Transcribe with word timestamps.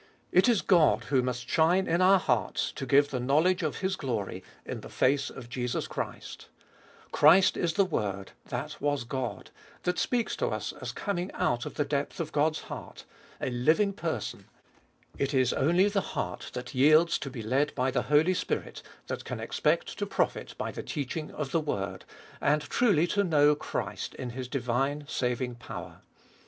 It 0.31 0.49
i 0.49 0.55
God 0.65 1.03
who 1.13 1.21
must 1.21 1.47
shine 1.47 1.85
in 1.85 2.01
our 2.01 2.17
hearts 2.17 2.71
to 2.71 2.87
give 2.87 3.11
the 3.11 3.19
knowledge 3.19 3.61
of 3.61 3.81
His 3.81 3.95
glory 3.95 4.43
in 4.65 4.81
the 4.81 4.89
face 4.89 5.29
of 5.29 5.47
Jesus 5.47 5.85
Christ 5.87 6.47
Christ 7.11 7.55
is 7.55 7.73
the 7.75 7.85
Word," 7.85 8.31
that 8.49 8.81
was 8.81 9.03
God," 9.03 9.51
that 9.83 9.99
speaks 9.99 10.35
to 10.37 10.47
us 10.47 10.73
as 10.81 10.91
coming 10.91 11.31
out 11.33 11.67
of 11.67 11.75
the 11.75 11.85
depth 11.85 12.19
of 12.19 12.31
God's 12.31 12.61
heart, 12.61 13.05
a 13.39 13.51
living 13.51 13.93
person; 13.93 14.45
it 15.19 15.35
is 15.35 15.53
only 15.53 15.87
the 15.87 16.01
heart 16.01 16.49
that 16.53 16.73
yields 16.73 17.19
to 17.19 17.29
be 17.29 17.43
led 17.43 17.75
by 17.75 17.91
the 17.91 18.01
Holy 18.09 18.33
Spirit 18.33 18.81
that 19.05 19.23
can 19.23 19.39
expect 19.39 19.99
to 19.99 20.07
profit 20.07 20.55
by 20.57 20.71
the 20.71 20.81
teaching 20.81 21.29
of 21.29 21.51
the 21.51 21.61
word, 21.61 22.05
and 22.41 22.63
truly 22.63 23.05
to 23.05 23.23
know 23.23 23.53
Christ 23.53 24.15
in 24.15 24.31
His 24.31 24.47
divine 24.47 25.05
saving 25.07 25.53
power. 25.57 26.01